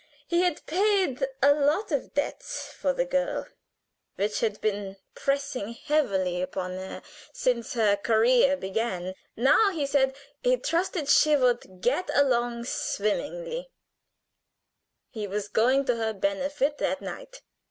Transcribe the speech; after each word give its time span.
He 0.27 0.41
had 0.41 0.65
paid 0.65 1.27
a 1.43 1.53
lot 1.53 1.91
of 1.91 2.15
debts 2.15 2.73
for 2.73 2.91
the 2.91 3.05
girl, 3.05 3.45
which 4.15 4.39
had 4.39 4.59
been 4.59 4.97
pressing 5.13 5.73
heavily 5.73 6.41
upon 6.41 6.71
her 6.71 7.03
since 7.33 7.75
her 7.75 7.95
career 7.97 8.57
began; 8.57 9.13
now 9.37 9.69
he 9.69 9.85
said 9.85 10.15
he 10.41 10.57
trusted 10.57 11.07
she 11.07 11.35
would 11.35 11.81
get 11.81 12.09
along 12.17 12.65
swimmingly; 12.65 13.69
he 15.11 15.27
was 15.27 15.47
going 15.47 15.85
to 15.85 15.95
her 15.97 16.13
benefit 16.13 16.79
that 16.79 17.01
night. 17.03 17.43